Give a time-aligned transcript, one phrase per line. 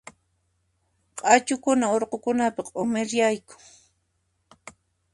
[1.17, 3.55] Q'achukuna urqukunapi q'umirianku.